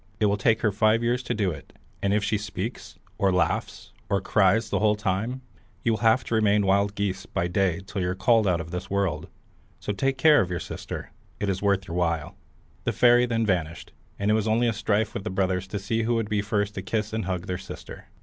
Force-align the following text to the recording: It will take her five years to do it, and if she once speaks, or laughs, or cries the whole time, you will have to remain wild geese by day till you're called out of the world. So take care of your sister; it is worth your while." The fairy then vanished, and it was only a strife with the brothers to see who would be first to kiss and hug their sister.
It 0.19 0.25
will 0.25 0.35
take 0.35 0.61
her 0.61 0.71
five 0.71 1.03
years 1.03 1.21
to 1.21 1.35
do 1.35 1.51
it, 1.51 1.73
and 2.01 2.11
if 2.11 2.23
she 2.23 2.35
once 2.37 2.45
speaks, 2.45 2.99
or 3.19 3.31
laughs, 3.31 3.93
or 4.09 4.19
cries 4.19 4.71
the 4.71 4.79
whole 4.79 4.95
time, 4.95 5.43
you 5.83 5.91
will 5.91 5.99
have 5.99 6.23
to 6.23 6.33
remain 6.33 6.65
wild 6.65 6.95
geese 6.95 7.27
by 7.27 7.47
day 7.47 7.81
till 7.85 8.01
you're 8.01 8.15
called 8.15 8.47
out 8.47 8.59
of 8.59 8.71
the 8.71 8.83
world. 8.89 9.27
So 9.79 9.93
take 9.93 10.17
care 10.17 10.41
of 10.41 10.49
your 10.49 10.59
sister; 10.59 11.11
it 11.39 11.49
is 11.49 11.61
worth 11.61 11.87
your 11.87 11.97
while." 11.97 12.35
The 12.83 12.93
fairy 12.93 13.27
then 13.27 13.45
vanished, 13.45 13.91
and 14.17 14.31
it 14.31 14.33
was 14.33 14.47
only 14.47 14.67
a 14.67 14.73
strife 14.73 15.13
with 15.13 15.23
the 15.23 15.29
brothers 15.29 15.67
to 15.67 15.77
see 15.77 16.01
who 16.01 16.15
would 16.15 16.29
be 16.29 16.41
first 16.41 16.73
to 16.73 16.81
kiss 16.81 17.13
and 17.13 17.25
hug 17.25 17.45
their 17.45 17.59
sister. 17.59 18.07